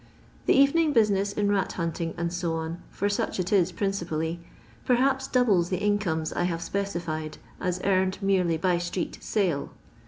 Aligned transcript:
The 0.47 0.55
erening 0.55 0.93
business 0.93 1.31
in 1.31 1.51
rat 1.51 1.75
hnnting, 1.77 2.15
&c, 2.31 2.75
for 2.89 3.07
such 3.07 3.39
it 3.39 3.53
is 3.53 3.71
principally, 3.71 4.39
perhaps 4.83 5.27
doubles 5.27 5.69
the 5.69 5.77
incomes 5.77 6.33
I 6.33 6.45
hare 6.45 6.57
specified 6.57 7.37
as 7.59 7.79
earned 7.83 8.17
merely 8.19 8.57
by 8.57 8.77
itnetrtale. 8.77 9.69